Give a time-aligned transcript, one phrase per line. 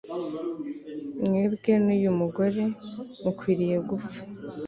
[1.25, 2.61] mwebwe n uyu mugore
[3.23, 4.21] mukwiriye gupfa